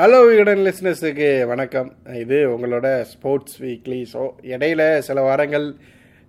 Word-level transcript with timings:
Hello 0.00 0.18
Vikatan 0.26 0.62
லிஸ்னஸுக்கு 0.66 1.26
வணக்கம். 1.50 1.88
இது 2.20 2.36
உங்களோட 2.52 2.86
ஸ்போர்ட்ஸ் 3.10 3.56
வீக்லி 3.62 3.98
ஸோ 4.12 4.22
இடையில 4.52 4.82
சில 5.08 5.22
வாரங்கள் 5.26 5.66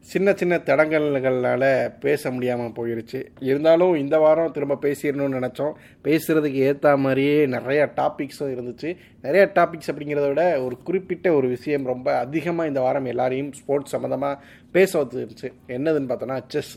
சின்ன 0.07 0.33
சின்ன 0.39 0.57
தடங்கல்கள்னால 0.69 1.63
பேச 2.05 2.31
முடியாமல் 2.31 2.75
போயிடுச்சு 2.79 3.19
இருந்தாலும் 3.49 3.93
இந்த 4.01 4.17
வாரம் 4.25 4.53
திரும்ப 4.55 4.79
பேசிடணும்னு 4.85 5.39
நினச்சோம். 5.39 5.73
பேசுகிறதுக்கு 6.07 6.59
ஏற்ற 6.69 6.95
மாதிரியே 7.05 7.37
நிறையா 7.55 7.85
டாபிக்ஸும் 8.01 8.53
இருந்துச்சு. 8.55 8.91
நிறையா 9.25 9.45
டாபிக்ஸ் 9.59 9.91
அப்படிங்கிறத 9.91 10.27
விட 10.31 10.45
ஒரு 10.65 10.77
குறிப்பிட்ட 10.89 11.33
ஒரு 11.39 11.49
விஷயம் 11.55 11.89
ரொம்ப 11.93 12.17
அதிகமாக 12.25 12.71
இந்த 12.73 12.83
வாரம் 12.87 13.11
எல்லாரையும் 13.13 13.51
ஸ்போர்ட்ஸ் 13.61 13.95
சம்மந்தமாக 13.97 14.41
பேச 14.77 14.91
வந்துருந்துச்சு 15.03 15.51
என்னதுன்னு 15.77 16.11
பார்த்தோன்னா 16.11 16.39
செஸ் 16.55 16.73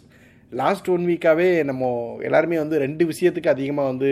லாஸ்ட் 0.52 0.88
ஒன் 0.88 1.04
வீக்காகவே 1.08 1.48
நம்ம 1.64 1.84
எல்லாருமே 2.20 2.56
வந்து 2.56 2.78
ரெண்டு 2.78 3.04
விஷயத்துக்கு 3.04 3.48
அதிகமாக 3.48 3.88
வந்து 3.88 4.10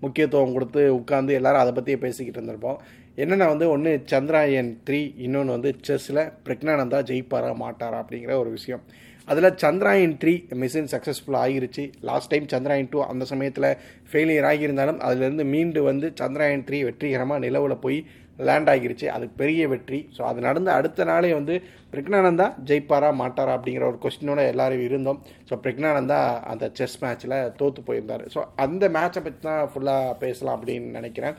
முக்கியத்துவம் 0.00 0.52
கொடுத்து 0.52 0.82
உட்காந்து 1.00 1.32
எல்லாரும் 1.38 1.62
அதை 1.62 1.72
பற்றியே 1.72 1.98
பேசிக்கிட்டு 2.04 2.40
இருந்திருப்போம். 2.40 2.78
என்னென்னா 3.16 3.46
வந்து 3.46 3.66
ஒன்று 3.68 3.90
சந்திராயன் 4.12 4.70
த்ரீ 4.86 5.00
இன்னொன்று 5.16 5.56
வந்து 5.56 5.70
செஸ்ஸில் 5.88 6.22
பிரக்னானந்தா 6.46 7.00
ஜெயிப்பாரா 7.10 7.50
மாட்டாரா 7.64 7.98
அப்படிங்கிற 8.02 8.32
ஒரு 8.38 8.50
விஷயம். 8.50 8.82
அதில் 9.28 9.50
சந்திராயன் 9.62 10.16
த்ரீ 10.22 10.32
மிஷின் 10.62 10.90
சக்ஸஸ்ஃபுல் 10.94 11.38
ஆகிருச்சு. 11.44 11.84
லாஸ்ட் 12.08 12.30
டைம் 12.32 12.50
சந்திராயன் 12.54 12.90
டூ 12.92 12.98
அந்த 13.12 13.24
சமயத்தில் 13.32 13.70
ஃபெயிலியர் 14.10 14.48
ஆகியிருந்தாலும் 14.50 15.00
அதுலேருந்து 15.06 15.46
மீண்டு 15.52 15.82
வந்து 15.90 16.08
சந்திராயன் 16.20 16.66
த்ரீ 16.68 16.80
வெற்றிகரமாக 16.88 17.42
நிலவில் 17.46 17.82
போய் 17.86 17.98
லேண்ட் 18.46 18.70
ஆகிருச்சு. 18.72 19.06
அது 19.16 19.24
பெரிய 19.40 19.62
வெற்றி. 19.72 19.98
ஸோ 20.14 20.22
அது 20.30 20.38
நடந்த 20.46 20.70
அடுத்த 20.78 21.04
நாளே 21.10 21.32
வந்து 21.38 21.54
பிரக்னானந்தா 21.92 22.46
ஜெயிப்பாரா 22.68 23.10
மாட்டாரா 23.20 23.52
அப்படிங்கிற 23.56 23.84
ஒரு 23.90 23.98
கொஸ்டினோட 24.04 24.40
எல்லாரும் 24.52 24.84
இருந்தோம். 24.86 25.20
ஸோ 25.48 25.56
பிரக்னானந்தா 25.64 26.18
அந்த 26.52 26.64
செஸ் 26.78 26.96
மேட்ச்சில் 27.02 27.36
தோற்று 27.60 27.82
போயிருந்தார். 27.88 28.24
ஸோ 28.34 28.40
அந்த 28.64 28.88
மேட்சை 28.96 29.22
பற்றி 29.26 29.40
தான் 29.48 29.70
ஃபுல்லாக 29.72 30.16
பேசலாம் 30.24 30.56
அப்படின்னு 30.58 30.98
நினைக்கிறேன். 31.00 31.36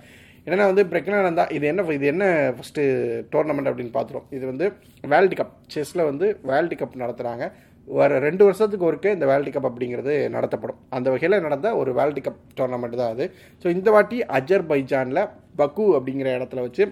என்னென்னா 0.47 0.65
வந்து 0.71 0.83
பிரக்னானந்தா 0.89 1.43
இது 1.57 1.65
என்ன 1.69 1.83
இது 1.97 2.05
என்ன 2.13 2.25
ஃபஸ்ட்டு 2.57 2.81
டோர்னமெண்ட் 3.33 3.69
அப்படின்னு 3.69 3.93
பார்த்துருவோம் 3.95 4.27
இது 4.37 4.43
வந்து 4.51 4.65
வேர்ல்டு 5.13 5.37
கப் 5.39 5.55
செஸ்ஸில் 5.75 6.07
வந்து 6.09 6.27
வேர்ல்டு 6.49 6.75
கப் 6.81 7.01
நடத்துகிறாங்க 7.03 7.45
வர 7.87 8.19
ரெண்டு 8.27 8.43
வருஷத்துக்கு 8.47 8.87
ஒருக்கே 8.89 9.15
இந்த 9.15 9.25
வேர்ல்டு 9.29 9.51
கப் 9.55 9.69
அப்படிங்கிறது 9.69 10.13
நடத்தப்படும். 10.35 10.79
அந்த 10.97 11.07
வகையில் 11.13 11.43
நடந்த 11.47 11.69
ஒரு 11.81 11.91
வேர்ல்டு 11.97 12.21
கப் 12.27 12.43
டோர்னமெண்ட் 12.59 12.99
தான் 13.01 13.13
அது. 13.15 13.25
ஸோ 13.63 13.67
இந்த 13.77 13.89
வாட்டி 13.95 14.19
அஜர்பைஜானில் 14.39 15.21
பக்கு 15.61 15.85
அப்படிங்கிற 15.97 16.29
இடத்துல 16.37 16.63
வச்சு 16.67 16.85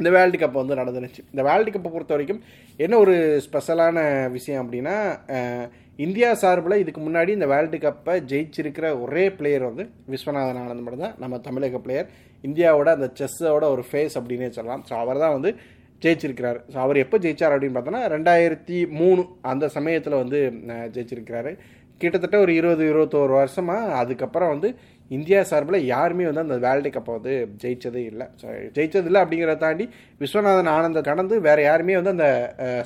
இந்த 0.00 0.10
வேர்ல்டு 0.16 0.38
கப் 0.42 0.60
வந்து 0.60 0.80
நடந்துருச்சு. 0.80 1.20
இந்த 1.32 1.42
வேர்ல்டு 1.48 1.72
கப்பை 1.74 1.90
பொறுத்த 1.94 2.14
வரைக்கும் 2.14 2.40
என்ன 2.84 2.94
ஒரு 3.04 3.14
ஸ்பெஷலான 3.46 3.98
விஷயம் 4.36 4.62
அப்படின்னா 4.62 4.94
இந்தியா 6.04 6.28
சார்பில் 6.42 6.80
இதுக்கு 6.82 7.00
முன்னாடி 7.06 7.30
இந்த 7.38 7.46
வேர்ல்டு 7.52 7.78
கப்பை 7.84 8.14
ஜெயிச்சிருக்கிற 8.30 8.86
ஒரே 9.04 9.24
பிளேயர் 9.38 9.68
வந்து 9.68 9.84
விஸ்வநாதன் 10.14 10.60
ஆனந்த் 10.62 10.84
மட்டும் 10.86 11.04
தான் 11.06 11.14
நம்ம 11.24 11.38
தமிழக 11.46 11.80
பிளேயர் 11.84 12.08
இந்தியாவோட 12.44 12.88
அந்த 12.96 13.08
செஸ்ஸோட 13.18 13.64
ஒரு 13.74 13.84
ஃபேஸ் 13.90 14.16
அப்படின்னே 14.20 14.48
சொல்லலாம். 14.56 14.82
ஸோ 14.88 14.94
அவர் 15.02 15.22
தான் 15.24 15.36
வந்து 15.36 15.52
ஜெயிச்சிருக்கிறார். 16.04 16.58
ஸோ 16.72 16.76
அவர் 16.86 17.02
எப்போ 17.04 17.18
ஜெயிச்சார் 17.24 17.54
அப்படின்னு 17.54 17.76
பார்த்தோன்னா 17.78 18.02
ரெண்டாயிரத்தி 18.16 18.80
மூணு 19.00 19.22
அந்த 19.52 19.68
சமயத்தில் 19.76 20.20
வந்து 20.22 20.40
ஜெயிச்சிருக்கிறாரு. 20.96 21.52
கிட்டத்தட்ட 22.00 22.36
ஒரு 22.44 22.52
இருபது 22.60 22.84
இருபத்தோரு 22.90 23.32
வருஷமாக 23.40 23.92
அதுக்கப்புறம் 24.00 24.52
வந்து 24.54 24.68
இந்தியா 25.10 25.40
சார்பில் 25.48 25.86
யாருமே 25.92 26.24
வந்து 26.28 26.42
அந்த 26.44 26.56
வேர்ல்டு 26.64 26.90
கப்பை 26.94 27.12
வந்து 27.16 27.32
ஜெயிச்சதே 27.62 28.02
இல்லை. 28.10 28.26
ஸோ 28.40 28.46
ஜெயிச்சது 28.76 29.08
இல்லை 29.10 29.20
அப்படிங்கிறத 29.22 29.60
தாண்டி 29.64 29.84
விஸ்வநாதன் 30.22 30.70
ஆனந்த 30.74 31.00
கடந்து 31.08 31.34
வேறு 31.46 31.62
யாருமே 31.66 31.96
வந்து 31.98 32.14
அந்த 32.14 32.28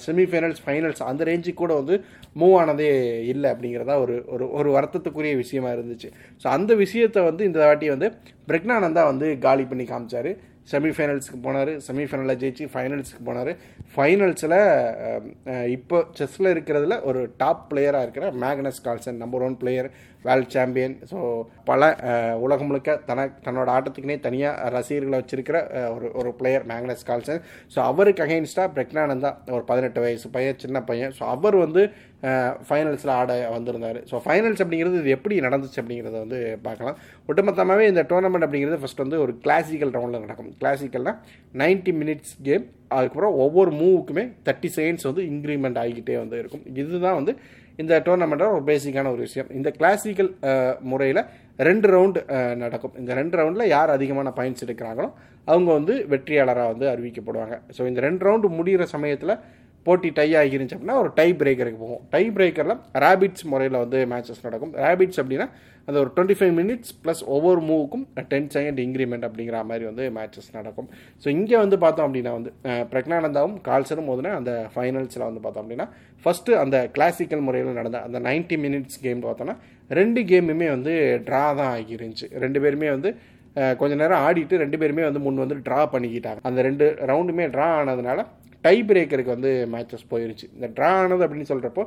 செமிஃபைனல்ஸ் 0.07 0.63
ஃபைனல்ஸ் 0.65 1.03
அந்த 1.11 1.25
ரேஞ்சுக்கு 1.31 1.61
கூட 1.63 1.75
வந்து 1.81 1.97
மூவ் 2.41 2.57
ஆனதே 2.63 2.91
இல்லை 3.33 3.49
அப்படிங்கிறதா 3.55 3.97
ஒரு 4.05 4.17
ஒரு 4.35 4.47
ஒரு 4.61 4.71
வருத்தத்துக்குரிய 4.77 5.37
விஷயமா 5.45 5.73
இருந்துச்சு. 5.77 6.11
ஸோ 6.45 6.49
அந்த 6.57 6.75
விஷயத்தை 6.85 7.23
வந்து 7.31 7.45
இந்த 7.51 7.61
வாட்டி 7.67 7.89
வந்து 7.95 8.11
பிரக்னானந்தா 8.51 9.05
வந்து 9.13 9.29
காலி 9.47 9.67
பண்ணி 9.73 9.87
காமிச்சார். 9.93 10.31
செமிஃபைனல்ஸுக்கு 10.71 11.41
போனார் 11.43 11.73
செமிஃபைனலில் 11.87 12.41
ஜெயிச்சு 12.43 12.65
ஃபைனல்ஸுக்கு 12.73 13.23
போனார். 13.29 13.51
ஃபைனல்ஸில் 13.95 14.57
இப்போ 15.77 15.99
செஸ்ஸில் 16.19 16.53
இருக்கிறதுல 16.55 16.97
ஒரு 17.03 17.21
டாப் 17.43 17.63
பிளேயராக 17.71 18.07
இருக்கிற 18.07 18.27
Magnus 18.45 18.83
Carlsen 18.87 19.23
number 19.23 19.45
one 19.49 19.59
player 19.63 19.91
world 20.27 20.53
champion. 20.55 20.95
So 21.11 21.19
பல 21.71 21.89
உலகம் 22.45 22.69
முழுக்க 22.71 22.97
தன 23.09 23.27
தன்னோட 23.47 23.69
ஆட்டத்துக்குனே 23.77 24.17
தனியாக 24.27 24.71
ரசிகர்களை 24.77 25.19
வச்சிருக்கிற 25.21 25.59
ஒரு 25.95 26.09
ஒரு 26.21 26.31
பிளேயர் 26.41 26.65
மேக்னஸ் 26.71 27.07
கால்சன். 27.11 27.43
ஸோ 27.75 27.79
அவருக்கு 27.91 28.25
அகைன்ஸ்டாக 28.27 28.69
பிரக்னானந்தா 28.77 29.33
ஒரு 29.57 29.65
பதினெட்டு 29.71 30.03
வயசு 30.05 30.29
பையன் 30.37 30.63
சின்ன 30.65 30.83
பையன். 30.91 31.15
ஸோ 31.19 31.25
அவர் 31.35 31.59
வந்து 31.65 31.85
ஃபைனல்ஸில் 32.69 33.15
ஆட 33.19 33.33
வந்திருந்தார். 33.57 34.01
ஸோ 34.11 34.17
ஃபைனல்ஸ் 34.25 34.63
அப்படிங்கிறது 34.65 35.01
இது 35.03 35.17
எப்படி 35.17 35.35
நடந்துச்சு 35.47 35.81
அப்படிங்கிறத 35.83 36.17
வந்து 36.25 36.41
பார்க்கலாம். 36.67 36.97
ஒட்டுமொத்தமாகவே 37.31 37.87
இந்த 37.93 38.05
டோர்னமெண்ட் 38.13 38.47
அப்படிங்கிறது 38.49 38.81
ஃபஸ்ட் 38.83 39.05
வந்து 39.05 39.21
ஒரு 39.27 39.35
கிளாசிக்கல் 39.45 39.95
ரவுண்டில் 39.99 40.27
நடக்கும். 40.27 40.51
கிளாசிக்கல்னால் 40.63 41.21
நைன்ட்டி 41.63 41.95
மினிட்ஸ் 42.01 42.35
கேம் 42.49 42.67
அதுக்கப்புறம் 42.97 43.37
ஒவ்வொரு 43.45 43.71
மூவுக்குமே 43.81 44.25
தேர்ட்டி 44.47 44.71
செகண்ட்ஸ் 44.77 45.09
வந்து 45.11 45.23
இன்க்ரிமெண்ட் 45.33 45.81
ஆகிக்கிட்டே 45.83 46.17
வந்து 46.23 46.37
இருக்கும். 46.43 46.65
இதுதான் 46.83 47.19
வந்து 47.21 47.35
இந்த 47.83 47.95
டோர்னமெண்ட்டோட 48.07 48.53
ஒரு 48.59 48.65
பேசிக்கான 48.71 49.11
ஒரு 49.15 49.23
விஷயம். 49.27 49.51
இந்த 49.59 49.69
கிளாசிக்கல் 49.79 50.31
முறையில் 50.91 51.23
ரெண்டு 51.69 51.87
ரவுண்டு 51.95 52.21
நடக்கும். 52.63 52.95
இந்த 53.01 53.13
ரெண்டு 53.21 53.37
ரவுண்டில் 53.41 53.73
யார் 53.77 53.91
அதிகமான 53.97 54.33
பாயிண்ட்ஸ் 54.39 54.65
எடுக்கிறாங்களோ 54.67 55.09
அவங்க 55.53 55.69
வந்து 55.79 55.95
வெற்றியாளராக 56.13 56.73
வந்து 56.73 56.87
அறிவிக்கப்படுவாங்க. 56.93 57.57
ஸோ 57.77 57.83
இந்த 57.91 58.01
ரெண்டு 58.07 58.25
ரவுண்டு 58.29 58.49
முடிகிற 58.59 58.87
சமயத்தில் 58.95 59.35
போட்டி 59.89 60.11
டை 60.21 60.29
ஆகிருந்துச்சு 60.43 60.77
அப்படின்னா 60.77 61.01
ஒரு 61.05 61.11
டை 61.19 61.29
பிரேக்கருக்கு 61.41 61.81
போகும். 61.85 62.05
டை 62.15 62.25
பிரேக்கரில் 62.37 62.79
ரேபிட்ஸ் 63.05 63.45
முறையில் 63.53 63.83
வந்து 63.85 63.99
மேட்சஸ் 64.13 64.47
நடக்கும். 64.47 64.73
ரேபிட்ஸ் 64.85 65.21
அப்படின்னா 65.23 65.49
அந்த 65.89 65.99
ஒரு 66.03 66.11
டுவெண்ட்டி 66.17 66.37
ஃபைவ் 66.39 66.55
மினிட்ஸ் 66.59 66.91
ப்ளஸ் 67.03 67.23
ஒவ்வொரு 67.35 67.61
மூவுக்கும் 67.69 68.03
டென் 68.33 68.49
செகண்ட் 68.55 68.81
இன்க்ரிமெண்ட் 68.85 69.25
அப்படிங்கிற 69.29 69.61
மாதிரி 69.71 69.85
வந்து 69.91 70.05
மேட்சஸ் 70.17 70.51
நடக்கும். 70.57 70.89
ஸோ 71.23 71.27
இங்கே 71.37 71.57
வந்து 71.63 71.77
பார்த்தோம் 71.85 72.07
அப்படின்னா 72.09 72.33
வந்து 72.39 72.51
பிரக்னானந்தாவும் 72.91 73.57
கால்சரும் 73.69 74.09
மோதின 74.11 74.35
அந்த 74.41 74.53
ஃபைனல்ஸில் 74.75 75.27
வந்து 75.29 75.43
பார்த்தோம் 75.45 75.65
அப்படின்னா 75.65 75.87
ஃபஸ்ட்டு 76.25 76.59
அந்த 76.65 76.77
கிளாசிக்கல் 76.97 77.45
முறையில் 77.47 77.79
நடந்த 77.81 78.01
அந்த 78.09 78.21
நைன்ட்டி 78.29 78.59
மினிட்ஸ் 78.65 79.01
கேம் 79.07 79.25
பார்த்தோன்னா 79.27 79.57
ரெண்டு 80.01 80.23
கேமுமே 80.31 80.69
வந்து 80.77 80.95
ட்ரா 81.29 81.43
தான் 81.61 81.73
ஆகிருந்துச்சு. 81.77 82.29
ரெண்டு 82.45 82.61
பேருமே 82.65 82.91
வந்து 82.97 83.13
கொஞ்ச 83.81 83.93
நேரம் 84.01 84.23
ஆடிட்டு 84.27 84.61
ரெண்டு 84.63 84.77
பேருமே 84.81 85.05
வந்து 85.07 85.21
முன் 85.27 85.43
வந்து 85.43 85.57
ட்ரா 85.69 85.79
பண்ணிக்கிட்டாங்க. 85.93 86.41
அந்த 86.49 86.61
ரெண்டு 86.67 86.85
ரவுண்டுமே 87.11 87.47
ட்ரா 87.55 87.69
ஆனதுனால 87.79 88.21
டை 88.67 88.77
பிரேக்கருக்கு 88.91 89.37
வந்து 89.37 89.51
மேட்சஸ் 89.75 90.11
போயிருச்சு. 90.13 90.47
இந்த 90.57 90.69
ட்ரா 90.77 90.93
ஆனது 91.01 91.25
அப்படின்னு 91.27 91.51
சொல்கிறப்போ 91.55 91.83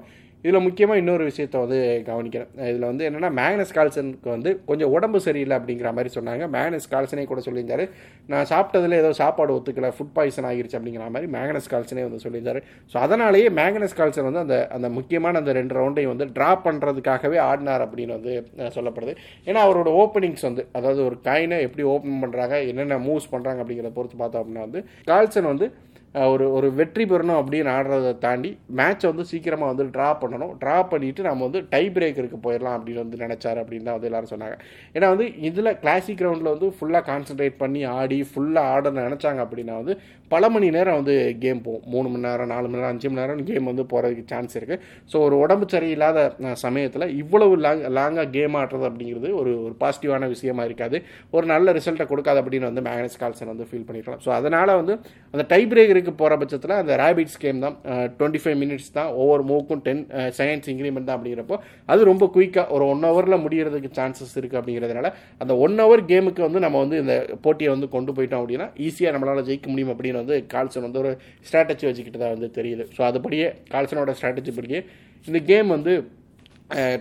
இதில் 0.46 0.64
முக்கியமாக 0.66 1.02
இன்னொரு 1.02 1.24
விஷயத்த 1.30 1.56
வந்து 1.64 1.80
கவனிக்கிறேன். 2.08 2.48
இதில் 2.70 2.86
வந்து 2.90 3.04
என்னென்னா 3.08 3.30
மேக்னஸ் 3.40 3.74
கால்சனுக்கு 3.78 4.30
வந்து 4.34 4.52
கொஞ்சம் 4.70 4.94
உடம்பு 4.96 5.20
சரியில்லை 5.26 5.56
அப்படிங்கிற 5.60 5.90
மாதிரி 5.98 6.12
சொன்னாங்க. 6.16 6.44
மேக்னஸ் 6.56 6.88
கால்சனே 6.94 7.26
கூட 7.32 7.42
சொல்லியிருந்தாரு. 7.48 7.84
நான் 8.32 8.48
சாப்பிட்டதில் 8.54 8.96
ஏதோ 9.02 9.12
சாப்பாடு 9.20 9.52
ஒத்துக்கல 9.58 9.90
ஃபுட் 9.98 10.16
பாய்சன் 10.16 10.48
ஆகிருச்சு 10.52 10.78
அப்படிங்கிற 10.80 11.10
மாதிரி 11.18 11.30
மேக்னஸ் 11.36 11.70
கால்சனே 11.74 12.06
வந்து 12.08 12.24
சொல்லியிருந்தாரு. 12.26 12.62
ஸோ 12.94 12.98
அதனாலேயே 13.06 13.52
மேக்னஸ் 13.60 13.96
கால்சன் 14.00 14.28
வந்து 14.30 14.44
அந்த 14.46 14.58
அந்த 14.78 14.90
முக்கியமான 14.98 15.42
அந்த 15.44 15.54
ரெண்டு 15.60 15.78
ரவுண்டையும் 15.80 16.14
வந்து 16.14 16.28
ட்ரா 16.40 16.50
பண்ணுறதுக்காகவே 16.66 17.40
ஆடினார் 17.50 17.86
அப்படின்னு 17.88 18.18
வந்து 18.18 18.34
சொல்லப்படுது. 18.80 19.16
ஏன்னா 19.50 19.62
அவரோட 19.68 19.92
ஓப்பனிங்ஸ் 20.06 20.48
வந்து 20.50 20.66
அதாவது 20.80 21.04
ஒரு 21.10 21.18
காயினை 21.30 21.60
எப்படி 21.70 21.86
ஓப்பன் 21.94 22.20
பண்ணுறாங்க 22.26 22.58
என்னென்ன 22.74 23.00
மூவ்ஸ் 23.08 23.32
பண்ணுறாங்க 23.36 23.62
அப்படிங்கிறத 23.64 23.96
பொறுத்து 24.00 24.20
பார்த்தோம் 24.24 24.44
அப்படின்னா 24.44 24.68
வந்து 24.70 24.82
கால்சன் 25.14 25.52
வந்து 25.54 25.68
ஒரு 26.16 26.46
ஒரு 26.58 26.68
வெற்றி 26.78 27.04
பெறணும் 27.10 27.38
அப்படின்னு 27.42 27.70
ஆடுறதை 27.74 28.10
தாண்டி 28.24 28.50
மேட்சை 28.80 29.06
வந்து 29.12 29.26
சீக்கிரமாக 29.30 29.70
வந்து 29.72 29.86
ட்ரா 29.96 30.08
பண்ணணும். 30.22 30.54
ட்ரா 30.62 30.78
பண்ணிவிட்டு 30.92 31.22
நம்ம 31.28 31.44
வந்து 31.48 31.62
டை 31.74 31.84
பிரேக்கருக்கு 31.96 32.38
போயிடலாம் 32.46 32.76
அப்படின்னு 32.78 33.04
வந்து 33.04 33.22
நினச்சார் 33.24 33.60
அப்படின்னு 33.62 33.88
தான் 33.90 33.98
வந்து 33.98 34.10
எல்லோரும் 34.10 34.34
சொன்னாங்க. 34.34 34.58
ஏன்னா 34.96 35.10
வந்து 35.14 35.28
இதில் 35.50 35.78
கிளாசிக் 35.84 36.24
ரவுண்டில் 36.26 36.54
வந்து 36.54 36.70
ஃபுல்லாக 36.80 37.04
கான்சன்ட்ரேட் 37.12 37.62
பண்ணி 37.64 37.84
ஆடி 38.00 38.20
ஃபுல்லாக 38.32 38.74
ஆட 38.74 38.92
நினச்சாங்க 39.00 39.42
அப்படின்னா 39.46 39.78
வந்து 39.82 39.96
பல 40.34 40.50
மணி 40.56 40.68
நேரம் 40.76 40.98
வந்து 41.00 41.16
கேம் 41.44 41.64
போகும். 41.64 41.86
மூணு 41.94 42.08
மணி 42.12 42.26
நேரம் 42.28 42.52
நாலு 42.54 42.66
மணி 42.68 42.80
நேரம் 42.80 42.94
அஞ்சு 42.94 43.08
மணி 43.10 43.22
நேரம் 43.22 43.42
கேம் 43.50 43.70
வந்து 43.72 43.84
போகிறதுக்கு 43.94 44.24
சான்ஸ் 44.34 44.54
இருக்குது 44.60 44.84
ஸோ 45.12 45.16
ஒரு 45.28 45.36
உடம்பு 45.44 45.66
சரியில்லாத 45.74 46.20
சமயத்தில் 46.66 47.08
இவ்வளவு 47.22 47.56
லாங் 47.66 47.82
லாங்காக 47.98 48.28
கேம் 48.38 48.56
ஆடுறது 48.62 48.88
அப்படிங்கிறது 48.90 49.32
ஒரு 49.40 49.54
ஒரு 49.66 49.74
பாசிட்டிவான 49.82 50.30
விஷயமா 50.36 50.66
இருக்காது. 50.70 50.98
ஒரு 51.36 51.46
நல்ல 51.54 51.74
ரிசல்ட்டை 51.80 52.08
கொடுக்காது 52.12 52.42
அப்படின்னு 52.44 52.70
வந்து 52.72 52.86
மேக்னஸ் 52.88 53.20
கால்சன் 53.24 53.52
வந்து 53.54 53.68
ஃபீல் 53.72 53.88
பண்ணிக்கலாம் 53.90 54.24
ஸோ 54.28 54.32
அதனால் 54.40 54.78
வந்து 54.82 54.96
அந்த 55.34 55.44
டை 55.52 55.62
பிரேக்கருக்கு 56.02 56.22
போகிற 56.22 56.36
பட்சத்தில் 56.42 56.76
அந்த 56.82 56.94
ரேபிட்ஸ் 57.02 57.40
கேம் 57.44 57.64
தான். 57.66 57.76
டுவெண்ட்டி 58.18 58.40
ஃபைவ் 58.44 58.58
மினிட்ஸ் 58.64 58.90
தான். 58.98 59.10
ஒவ்வொரு 59.22 59.44
மூவுக்கும் 59.50 59.82
டென் 59.88 60.02
செகண்ட்ஸ் 60.40 60.70
இன்க்ரிமெண்ட் 60.72 61.08
தான் 61.10 61.18
அப்படிங்கிறப்போ 61.18 61.58
அது 61.92 62.02
ரொம்ப 62.12 62.26
குயிக்காக 62.36 62.76
ஒரு 62.76 62.86
ஒன் 62.94 63.06
ஹவரில் 63.10 63.42
முடிகிறதுக்கு 63.46 63.90
சான்சஸ் 64.00 64.36
இருக்குது 64.40 64.60
அப்படிங்கிறதுனால 64.62 65.10
அந்த 65.44 65.56
ஒன் 65.66 65.78
ஹவர் 65.84 66.04
கேமுக்கு 66.12 66.44
வந்து 66.48 66.62
நம்ம 66.66 66.80
வந்து 66.86 66.98
இந்த 67.04 67.16
போட்டியை 67.46 67.72
வந்து 67.76 67.90
கொண்டு 67.96 68.14
போயிட்டோம் 68.18 68.42
அப்படின்னா 68.44 68.68
ஈஸியாக 68.88 69.16
நம்மளால் 69.16 69.48
ஜெயிக்க 69.50 69.70
முடியும் 69.74 69.94
அப்படின்னு 69.96 70.22
வந்து 70.24 70.38
கால்சன் 70.56 70.88
வந்து 70.88 71.02
ஒரு 71.04 71.12
ஸ்ட்ராட்டஜி 71.50 71.88
வச்சுக்கிட்டு 71.90 72.22
தான் 72.24 72.36
வந்து 72.36 72.50
தெரியுது. 72.60 72.86
ஸோ 72.98 73.04
அதுபடியே 73.10 73.50
கால்சனோட 73.76 74.14
ஸ்ட்ராட்டஜி 74.20 74.54
படியே 74.60 74.82
இந்த 75.28 75.40
கேம் 75.52 75.70
வந்து 75.78 75.94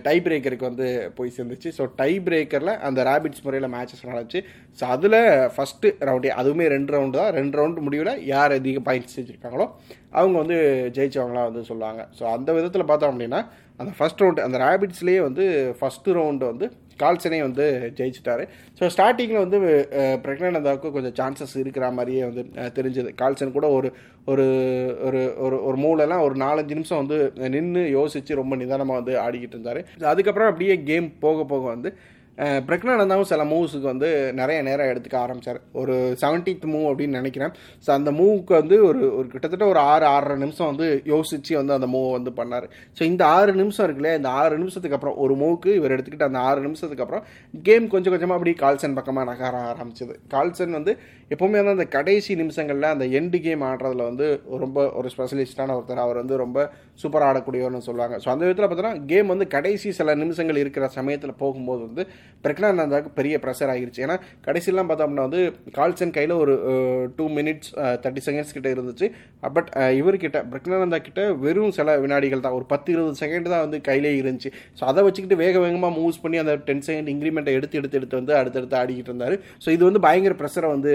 டை 0.05 0.15
பிரேக்கருக்கு 0.25 0.69
வந்து 0.69 0.87
போய் 1.17 1.33
சேர்ந்துச்சு. 1.37 1.69
ஸோ 1.77 1.83
டை 1.99 2.11
பிரேக்கரில் 2.27 2.73
அந்த 2.87 2.99
ரேபிட்ஸ் 3.09 3.43
முறையில் 3.45 3.71
மேட்சஸ் 3.75 4.05
நடந்துச்சு. 4.09 4.41
ஸோ 4.79 4.83
அதில் 4.95 5.17
ஃபஸ்ட்டு 5.55 5.93
ரவுண்டே 6.09 6.31
அதுவுமே 6.41 6.67
ரெண்டு 6.75 6.93
ரவுண்டு 6.95 7.19
தான். 7.21 7.31
ரெண்டு 7.39 7.57
ரவுண்டு 7.59 7.85
முடிவில் 7.87 8.13
யார் 8.33 8.57
அதிக 8.59 8.81
பாயிண்ட்ஸ் 8.87 9.17
வச்சுருக்காங்களோ 9.19 9.67
அவங்க 10.19 10.35
வந்து 10.43 10.57
ஜெயிச்சவங்களாம் 10.97 11.49
வந்து 11.49 11.63
சொல்லுவாங்க. 11.71 12.03
ஸோ 12.19 12.25
அந்த 12.35 12.49
விதத்தில் 12.59 12.89
பார்த்தோம் 12.91 13.13
அப்படின்னா 13.13 13.41
அந்த 13.81 13.91
ஃபஸ்ட் 13.99 14.23
ரவுண்டு 14.23 14.45
அந்த 14.47 14.57
ரேபிட்ஸ்லேயே 14.67 15.21
வந்து 15.27 15.45
ஃபஸ்ட்டு 15.79 16.15
ரவுண்டு 16.19 16.45
வந்து 16.51 16.67
கால்சனே 17.03 17.39
வந்து 17.47 17.65
ஜெயிச்சிட்டாரு. 17.99 18.43
ஸோ 18.79 18.89
ஸ்டார்டிங்கில் 18.95 19.43
வந்து 19.45 19.59
பிரக்னானந்தாவுக்கு 20.25 20.93
கொஞ்சம் 20.95 21.15
சான்சஸ் 21.19 21.55
இருக்கிற 21.63 21.91
மாதிரியே 21.99 22.23
வந்து 22.29 22.43
தெரிஞ்சது. 22.77 23.11
கால்சன் 23.21 23.55
கூட 23.57 23.69
ஒரு 23.77 23.91
ஒரு 24.31 24.45
ஒரு 25.07 25.21
ஒரு 25.45 25.57
ஒரு 25.67 25.77
மூலெல்லாம் 25.85 26.23
ஒரு 26.27 26.35
நாலஞ்சு 26.45 26.77
நிமிஷம் 26.79 27.01
வந்து 27.03 27.19
நின்று 27.55 27.83
யோசித்து 27.97 28.41
ரொம்ப 28.41 28.55
நிதானமாக 28.63 28.99
வந்து 28.99 29.13
ஆடிக்கிட்டு 29.25 29.57
இருந்தார். 29.57 29.81
அதுக்கப்புறம் 30.13 30.51
அப்படியே 30.51 30.75
கேம் 30.89 31.07
போக 31.25 31.45
போக 31.53 31.63
வந்து 31.75 31.91
பிரக்னானந்தாவும் 32.67 33.29
சில 33.31 33.41
மூவ்ஸுக்கு 33.49 33.87
வந்து 33.91 34.09
நிறைய 34.39 34.59
நேரம் 34.67 34.89
எடுத்துக்க 34.91 35.17
ஆரம்பித்தார் 35.23 35.59
ஒரு 35.81 35.95
செவன்டீன்த் 36.21 36.65
மூவ் 36.73 36.87
அப்படின்னு 36.91 37.19
நினைக்கிறேன். 37.19 37.53
ஸோ 37.85 37.89
அந்த 37.97 38.11
மூவுக்கு 38.19 38.53
வந்து 38.59 38.75
ஒரு 38.89 39.01
ஒரு 39.17 39.27
கிட்டத்தட்ட 39.33 39.65
ஒரு 39.73 39.79
ஆறு 39.91 40.05
ஆறரை 40.13 40.37
நிமிஷம் 40.43 40.69
வந்து 40.71 40.87
யோசித்து 41.11 41.57
வந்து 41.59 41.75
அந்த 41.77 41.87
மூவ் 41.95 42.09
வந்து 42.17 42.31
பண்ணார். 42.39 42.67
ஸோ 42.97 43.01
இந்த 43.11 43.23
ஆறு 43.37 43.53
நிமிஷம் 43.61 43.85
இருக்குல்ல 43.87 44.13
இந்த 44.19 44.29
ஆறு 44.41 44.55
நிமிஷத்துக்கு 44.61 44.97
அப்புறம் 44.97 45.17
ஒரு 45.25 45.35
மூவுக்கு 45.41 45.71
இவர் 45.79 45.95
எடுத்துக்கிட்டு 45.95 46.29
அந்த 46.29 46.41
ஆறு 46.49 46.61
நிமிஷத்துக்கு 46.67 47.05
அப்புறம் 47.05 47.25
கேம் 47.67 47.91
கொஞ்சம் 47.93 48.15
கொஞ்சமாக 48.15 48.37
அப்படி 48.39 48.53
கால்சன் 48.63 48.97
பக்கமாக 48.99 49.27
நகர 49.31 49.59
ஆரம்பிச்சது. 49.73 50.15
கால்சன் 50.35 50.77
வந்து 50.79 50.93
எப்போவுமே 51.33 51.59
வந்து 51.61 51.75
அந்த 51.77 51.87
கடைசி 51.97 52.31
நிமிஷங்களில் 52.41 52.91
அந்த 52.93 53.05
எண்டு 53.17 53.37
கேம் 53.43 53.61
ஆடுறதுல 53.71 54.05
வந்து 54.09 54.25
ரொம்ப 54.63 54.79
ஒரு 55.01 55.09
ஸ்பெஷலிஸ்டான 55.15 55.75
ஒருத்தர். 55.77 56.03
அவர் 56.05 56.21
வந்து 56.21 56.37
ரொம்ப 56.45 56.57
சூப்பராக 57.03 57.29
ஆடக்கூடியவர்னு 57.31 57.87
சொல்லுவாங்க. 57.89 58.15
ஸோ 58.23 58.27
அந்த 58.33 58.43
விதத்தில் 58.45 58.69
பார்த்தோன்னா 58.69 58.95
கேம் 59.11 59.31
வந்து 59.33 59.47
கடைசி 59.55 59.91
சில 59.99 60.15
நிமிஷங்கள் 60.23 60.61
இருக்கிற 60.63 60.87
சமயத்தில் 60.97 61.39
போகும்போது 61.43 61.81
வந்து 61.87 62.03
பிரக்னானந்தாவுக்கு 62.45 63.11
பெரிய 63.17 63.35
ப்ரெஷர் 63.41 63.71
ஆகிருச்சு. 63.71 63.99
ஏன்னா 64.05 64.15
கடைசியெல்லாம் 64.45 64.87
பார்த்தோம்னா 64.89 65.25
வந்து 65.27 65.41
கால்சன் 65.75 66.13
கையில் 66.15 66.33
ஒரு 66.43 66.53
டூ 67.17 67.25
மினிட்ஸ் 67.37 67.69
தேர்ட்டி 68.03 68.21
செகண்ட்ஸ் 68.27 68.55
கிட்ட 68.55 68.69
இருந்துச்சு. 68.75 69.07
பட் 69.57 69.69
இவர்கிட்ட 69.99 70.39
பிரக்னானந்தா 70.53 70.99
கிட்ட 71.07 71.23
வெறும் 71.43 71.75
சில 71.77 71.97
வினாடிகள் 72.05 72.43
தான். 72.45 72.55
ஒரு 72.59 72.65
பத்து 72.73 72.89
இருபது 72.95 73.21
செகண்ட் 73.23 73.51
தான் 73.53 73.63
வந்து 73.65 73.79
கையிலே 73.89 74.13
இருந்துச்சு. 74.21 74.51
ஸோ 74.79 74.85
அதை 74.91 75.03
வச்சுக்கிட்டு 75.07 75.39
வேக 75.43 75.55
வேகமாக 75.65 75.93
மூவ்ஸ் 75.99 76.21
பண்ணி 76.23 76.39
அந்த 76.43 76.55
டென் 76.69 76.83
செகண்ட் 76.87 77.11
இன்க்ரிமெண்ட்டை 77.15 77.53
எடுத்து 77.59 77.79
எடுத்து 77.81 77.99
எடுத்து 78.01 78.19
வந்து 78.21 78.35
அடுத்தடுத்து 78.39 78.79
ஆடிக்கிட்டு 78.81 79.11
இருந்தார். 79.13 79.37
ஸோ 79.65 79.69
இது 79.75 79.83
வந்து 79.89 80.03
பயங்கர 80.07 80.35
ப்ரெஷரை 80.41 80.71
வந்து 80.75 80.93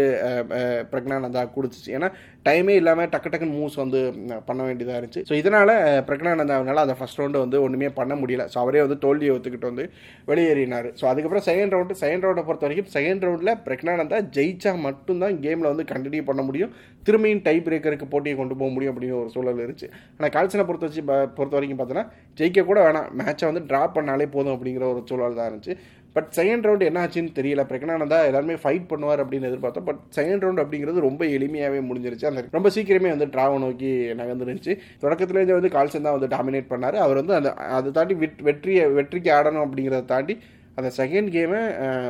பிரக்னானந்தா 0.95 1.45
கொடுத்துச்சு. 1.57 1.93
ஏன்னா 1.99 2.11
டைமே 2.47 2.75
இல்லாமல் 2.81 3.09
டக்கு 3.13 3.31
டக்குன்னு 3.33 3.57
மூவ்ஸ் 3.59 3.79
வந்து 3.83 4.01
பண்ண 4.49 4.61
வேண்டியதாக 4.69 4.99
இருந்துச்சு. 5.01 5.23
ஸோ 5.29 5.35
இதனால் 5.41 5.73
பிரக்னானந்தாவினால 6.09 6.85
அந்த 6.87 6.95
ஃபஸ்ட் 6.99 7.21
ரவுண்டு 7.21 7.43
வந்து 7.45 7.59
ஒன்றுமே 7.67 7.91
பண்ண 8.01 8.15
முடியல. 8.23 8.45
ஸோ 8.53 8.59
அவரே 8.65 8.83
வந்து 8.87 8.99
தோல்வியை 9.05 9.33
ஒத்துக்கிட்டு 9.37 9.71
வந்து 9.71 9.87
வெளியேறினார். 10.31 10.89
ஸோ 11.01 11.07
அதுக்கப்புறம் 11.13 11.47
செகண்ட் 11.49 11.75
ரவுண்டு 11.77 11.97
செகண்ட் 12.03 12.27
ரவுண்டை 12.27 12.45
பொறுத்த 12.49 12.67
வரைக்கும் 12.69 12.91
செகண்ட் 12.97 13.25
ரவுண்டில் 13.29 13.55
பிரக்னானந்தா 13.69 14.21
ஜெயிச்சா 14.39 14.75
மட்டும்தான் 14.87 15.37
கேமில் 15.47 15.71
வந்து 15.73 15.87
கண்டினியூ 15.93 16.25
பண்ண 16.31 16.45
முடியும். 16.51 16.73
திரும்பியும் 17.09 17.43
டை 17.49 17.57
பிரேக்கருக்கு 17.67 18.07
போட்டியை 18.15 18.37
கொண்டு 18.39 18.55
போக 18.61 18.71
முடியும் 18.77 18.93
அப்படின்னு 18.93 19.19
ஒரு 19.23 19.31
சூழல் 19.35 19.61
இருந்துச்சு. 19.65 19.89
ஆனால் 20.17 20.33
கால்சனை 20.37 20.65
பொறுத்த 20.71 20.89
வச்சு 20.89 21.05
பொறுத்த 21.37 21.55
வரைக்கும் 21.57 21.81
பார்த்தோன்னா 21.81 22.07
ஜெயிக்க 22.39 22.65
கூட 22.71 22.81
வேணாம். 22.87 23.11
மேட்சை 23.21 23.47
வந்து 23.51 23.63
ட்ரா 23.71 23.83
பண்ணாலே 23.97 24.29
போதும் 24.37 24.55
அப்படிங்கிற 24.57 24.87
ஒரு 24.95 25.03
சூழல் 25.11 25.39
தான் 25.41 25.49
இருந்துச்சு. 25.51 25.77
பட் 26.17 26.29
செகண்ட் 26.39 26.67
ரவுண்ட் 26.67 26.85
என்ன 26.89 27.01
ஆச்சுன்னு 27.05 27.33
தெரியல. 27.39 27.63
பிரக்னானந்தா 27.71 28.19
எல்லாருமே 28.31 28.57
ஃபைட் 28.63 28.87
பண்ணுவார் 28.93 29.23
அப்படின்னு 29.25 29.49
எதிர்பார்த்தோம். 29.51 29.87
பட் 29.89 30.01
செகண்ட் 30.19 30.45
ரவுண்ட் 30.45 30.63
அப்படிங்கிறது 30.65 31.07
ரொம்ப 31.09 31.23
எளிமையாகவே 31.37 31.81
முடிஞ்சிருச்சு. 31.89 32.29
அந்த 32.31 32.45
ரொம்ப 32.57 32.71
சீக்கிரமே 32.77 33.11
வந்து 33.15 33.29
ட்ராவை 33.35 33.57
நோக்கி 33.65 33.91
நகர்ந்துருந்துச்சு 34.21 34.75
தொடக்கத்துலேருந்து 35.05 35.59
வந்து 35.59 35.73
கால்சன் 35.77 36.07
தான் 36.09 36.19
வந்து 36.19 36.31
டாமினேட் 36.37 36.71
பண்ணார். 36.73 36.99
அவர் 37.07 37.21
வந்து 37.23 37.37
அந்த 37.39 37.53
அதை 37.79 37.91
தாண்டி 37.99 38.17
வெட் 38.25 38.43
வெற்றியை 38.51 38.85
வெற்றிக்கு 38.99 39.33
ஆடணும் 39.39 39.65
அப்படிங்கிறத 39.67 40.07
தாண்டி 40.15 40.37
அந்த 40.81 40.89
செகண்ட் 41.01 41.31
கேமை 41.35 41.61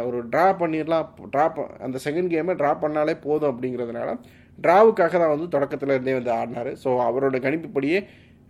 ஒரு 0.06 0.20
ட்ரா 0.30 0.46
பண்ணிடலாம். 0.60 1.08
ட்ரா 1.34 1.44
அந்த 1.86 1.98
செகண்ட் 2.06 2.30
கேமை 2.34 2.54
ட்ரா 2.60 2.72
பண்ணாலே 2.84 3.14
போதும் 3.26 3.50
அப்படிங்கிறதுனால 3.52 4.14
ட்ராவுக்காக 4.64 5.14
தான் 5.22 5.32
வந்து 5.34 5.46
தொடக்கத்துலேருந்தே 5.54 6.14
வந்து 6.18 6.32
ஆடினார். 6.38 6.70
ஸோ 6.82 6.90
அவரோட 7.08 7.38
கணிப்புப்படியே 7.46 7.98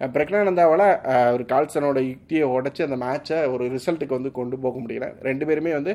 பிரக்னானந்தாவால் 0.00 0.86
ஒரு 1.34 1.44
கால்சனோட 1.52 1.98
யுக்தியை 2.10 2.46
உடச்சி 2.56 2.82
அந்த 2.86 2.96
மேட்சை 3.04 3.38
ஒரு 3.54 3.64
ரிசல்ட்டுக்கு 3.74 4.18
வந்து 4.18 4.32
கொண்டு 4.38 4.56
போக 4.64 4.78
முடியல. 4.84 5.06
ரெண்டு 5.28 5.44
பேருமே 5.48 5.72
வந்து 5.78 5.92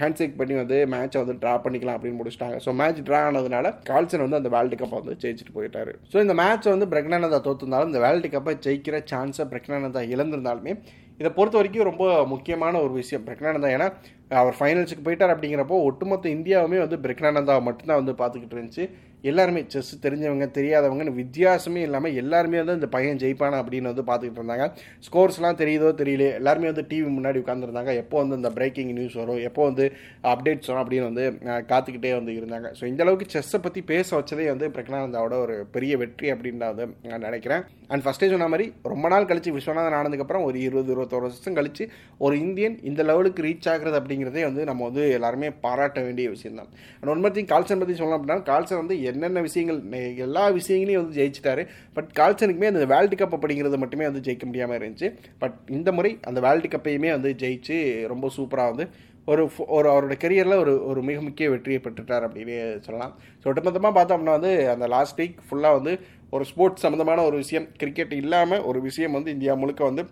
ஹேண்ட்ஷேக் 0.00 0.38
பண்ணி 0.38 0.54
வந்து 0.60 0.76
மேட்சை 0.92 1.18
வந்து 1.22 1.34
ட்ரா 1.40 1.54
பண்ணிக்கலாம் 1.64 1.96
அப்படின்னு 1.96 2.18
முடிச்சிட்டாங்க. 2.20 2.58
ஸோ 2.66 2.72
மேட்ச் 2.80 3.00
ட்ரா 3.08 3.18
ஆனதுனால 3.28 3.72
கால்சன் 3.88 4.24
வந்து 4.26 4.38
அந்த 4.40 4.50
வேர்ல்டு 4.54 4.76
கப்பை 4.82 4.98
வந்து 5.00 5.16
ஜெயிச்சுட்டு 5.24 5.56
போயிட்டாரு. 5.56 5.92
ஸோ 6.12 6.16
இந்த 6.24 6.34
மேட்சை 6.42 6.70
வந்து 6.74 6.88
பிரக்னானந்தா 6.92 7.40
தோத்துருந்தாலும் 7.48 7.90
இந்த 7.92 8.02
வேர்ல்டு 8.04 8.30
கப்பை 8.36 8.54
ஜெயிக்கிற 8.66 8.98
சான்ஸை 9.12 9.46
பிரக்னானந்தா 9.52 10.02
இழந்திருந்தாலுமே 10.14 10.74
இதை 11.20 11.30
பொறுத்த 11.38 11.56
வரைக்கும் 11.60 11.88
ரொம்ப 11.90 12.04
முக்கியமான 12.32 12.74
ஒரு 12.86 12.92
விஷயம் 13.00 13.26
பிரக்னானந்தா 13.28 13.70
ஏன்னா 13.76 13.88
அவர் 14.38 14.58
ஃபைனல்ஸுக்கு 14.58 15.06
போயிட்டார் 15.06 15.34
அப்படிங்கிறப்போ 15.34 15.76
ஒட்டுமொத்த 15.90 16.28
இந்தியாவுமே 16.38 16.80
வந்து 16.84 16.98
பிரக்னானந்தாவை 17.04 17.62
மட்டும்தான் 17.68 18.02
வந்து 18.02 18.14
பார்த்துக்கிட்டு 18.20 18.56
இருந்துச்சு. 18.56 18.84
எல்லாருமே 19.30 19.60
செஸ் 19.72 19.90
தெரிஞ்சவங்க 20.04 20.46
தெரியாதவங்கன்னு 20.58 21.12
வித்தியாசமே 21.18 21.80
இல்லாமல் 21.86 22.14
எல்லாருமே 22.20 22.58
வந்து 22.60 22.76
இந்த 22.78 22.88
பையன் 22.94 23.18
ஜெயிப்பானா 23.22 23.56
அப்படின்னு 23.62 23.90
வந்து 23.92 24.04
பார்த்துக்கிட்டு 24.10 24.40
இருந்தாங்க. 24.40 24.66
ஸ்கோர்ஸ்லாம் 25.06 25.58
தெரியுதோ 25.62 25.88
தெரியல 25.98 26.28
எல்லாருமே 26.38 26.68
வந்து 26.72 26.84
டிவி 26.90 27.10
முன்னாடி 27.16 27.40
உட்காந்துருந்தாங்க 27.42 27.94
எப்போ 28.02 28.16
வந்து 28.22 28.38
இந்த 28.40 28.50
பிரேக்கிங் 28.58 28.92
நியூஸ் 28.98 29.16
வரும் 29.22 29.40
எப்போ 29.48 29.64
வந்து 29.70 29.86
அப்டேட்ஸ் 30.32 30.70
வரும் 30.70 30.82
அப்படின்னு 30.84 31.08
வந்து 31.10 31.26
காத்துக்கிட்டே 31.72 32.12
வந்து 32.18 32.34
இருந்தாங்க. 32.38 32.70
ஸோ 32.78 32.86
இந்த 32.92 33.04
அளவுக்கு 33.06 33.28
செஸ்ஸை 33.34 33.60
பற்றி 33.66 33.82
பேச 33.92 34.08
வச்சதே 34.20 34.46
வந்து 34.52 34.68
பிரக்னானந்தாவோட 34.76 35.36
ஒரு 35.44 35.56
பெரிய 35.76 35.96
வெற்றி 36.04 36.30
அப்படின்னு 36.36 36.62
நான் 36.64 36.74
வந்து 36.74 36.88
நான் 37.10 37.26
நினைக்கிறேன். 37.28 37.62
அண்ட் 37.92 38.04
ஃபஸ்ட்டே 38.06 38.30
சொன்ன 38.32 38.48
மாதிரி 38.54 38.66
ரொம்ப 38.94 39.06
நாள் 39.14 39.28
கழிச்சு 39.30 39.54
விஸ்வநாதன் 39.58 39.98
ஆனதுக்கப்புறம் 40.00 40.44
ஒரு 40.48 40.56
இருபது 40.66 40.92
இருபத்தோரு 40.94 41.24
வருஷம் 41.26 41.58
கழிச்சு 41.60 41.84
ஒரு 42.24 42.34
இந்தியன் 42.46 42.78
இந்த 42.90 43.00
லெவலுக்கு 43.10 43.46
ரீச் 43.48 43.70
ஆகிறது 43.74 43.98
அப்படிங்க 44.00 44.19
அப்படிங்கிறதே 44.20 44.42
வந்து 44.48 44.62
நம்ம 44.70 44.84
வந்து 44.88 45.02
எல்லாருமே 45.16 45.48
பாராட்ட 45.64 45.98
வேண்டிய 46.06 46.26
விஷயம் 46.34 46.58
தான் 46.60 46.70
அண்ட் 46.98 47.10
ஒன் 47.12 47.22
மத்தியும் 47.24 47.50
கால்சன் 47.52 47.82
பற்றி 47.82 47.94
சொல்லலாம் 47.98 48.18
அப்படின்னா 48.18 48.38
கால்சன் 48.50 48.80
வந்து 48.82 48.96
என்னென்ன 49.10 49.42
விஷயங்கள் 49.48 49.78
எல்லா 50.26 50.44
விஷயங்களையும் 50.58 51.02
வந்து 51.02 51.18
ஜெயிச்சிட்டாரு. 51.20 51.62
பட் 51.96 52.08
கால்சனுக்குமே 52.20 52.70
அந்த 52.72 52.82
வேர்ல்டு 52.94 53.18
கப் 53.20 53.36
அப்படிங்கிறது 53.38 53.82
மட்டுமே 53.84 54.08
வந்து 54.10 54.24
ஜெயிக்க 54.28 54.46
முடியாமல் 54.50 54.78
இருந்துச்சு. 54.78 55.10
பட் 55.42 55.56
இந்த 55.78 55.90
முறை 55.98 56.12
அந்த 56.30 56.40
வேர்ல்டு 56.46 56.70
கப்பையுமே 56.74 57.10
வந்து 57.16 57.32
ஜெயிச்சு 57.44 57.78
ரொம்ப 58.14 58.28
சூப்பராக 58.38 58.72
வந்து 58.72 58.86
ஒரு 59.30 59.42
ஒரு 59.76 59.86
அவரோட 59.92 60.14
கெரியரில் 60.22 60.60
ஒரு 60.62 60.72
ஒரு 60.90 61.00
மிக 61.08 61.18
முக்கிய 61.26 61.48
வெற்றியை 61.52 61.80
பெற்றுட்டார் 61.82 62.24
அப்படின்னு 62.26 62.56
சொல்லலாம். 62.86 63.12
ஸோ 63.40 63.48
ஒட்டுமொத்தமாக 63.50 63.94
பார்த்தோம்னா 63.98 64.36
வந்து 64.38 64.52
அந்த 64.74 64.86
லாஸ்ட் 64.94 65.20
வீக் 65.20 65.36
ஃபுல்லாக 65.48 65.78
வந்து 65.78 65.92
ஒரு 66.36 66.44
ஸ்போர்ட்ஸ் 66.50 66.84
சம்மந்தமான 66.84 67.22
ஒரு 67.28 67.36
விஷயம் 67.42 67.68
கிரிக்கெட் 67.82 68.16
இல்லாமல் 68.22 68.64
ஒரு 68.70 68.80
விஷயம் 68.88 69.16
வந்து 69.18 69.34
இந்தியா 69.36 69.54
முழுக்க 69.62 69.82
வந்து 69.90 70.02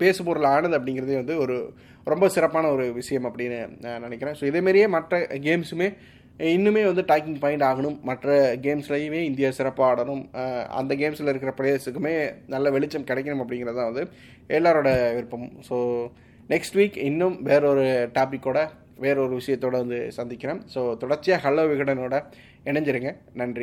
பேசுபொருள் 0.00 0.52
ஆனது 0.54 0.76
அப்படிங்கிறதே 0.78 1.16
வந்து 1.20 1.34
ஒரு 1.42 1.56
ரொம்ப 2.10 2.28
சிறப்பான 2.34 2.70
ஒரு 2.76 2.86
விஷயம் 3.00 3.26
அப்படின்னு 3.28 3.60
நான் 3.84 4.04
நினைக்கிறேன். 4.06 4.36
ஸோ 4.40 4.44
இதேமாரியே 4.50 4.88
மற்ற 4.96 5.20
கேம்ஸுமே 5.46 5.88
இன்னுமே 6.54 6.82
வந்து 6.88 7.02
டாக்கிங் 7.10 7.40
பாயிண்ட் 7.42 7.64
ஆகணும். 7.68 7.96
மற்ற 8.08 8.36
கேம்ஸ்லையுமே 8.66 9.20
இந்தியா 9.30 9.48
சிறப்பாக 9.58 9.88
ஆடணும். 9.90 10.22
அந்த 10.80 10.92
கேம்ஸில் 11.00 11.30
இருக்கிற 11.32 11.52
பிளேயர்ஸுக்குமே 11.58 12.14
நல்ல 12.54 12.70
வெளிச்சம் 12.76 13.08
கிடைக்கணும் 13.10 13.42
அப்படிங்கிறது 13.44 13.78
தான் 13.80 13.90
வந்து 13.90 14.04
எல்லாரோட 14.58 14.90
விருப்பம். 15.16 15.48
ஸோ 15.68 15.76
நெக்ஸ்ட் 16.52 16.78
வீக் 16.80 16.98
இன்னும் 17.08 17.36
வேறொரு 17.50 17.84
டாப்பிக்கோட 18.16 18.60
வேறொரு 19.04 19.34
விஷயத்தோட 19.40 19.76
வந்து 19.84 20.00
சந்திக்கிறேன். 20.16 20.62
ஸோ 20.74 20.80
தொடர்ச்சியாக 21.02 21.42
ஹலோ 21.44 21.62
விகடனோட 21.70 22.16
இணைஞ்சிருங்க. 22.70 23.12
நன்றி. 23.40 23.60